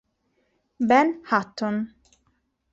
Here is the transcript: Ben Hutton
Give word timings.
Ben 0.79 1.21
Hutton 1.29 1.93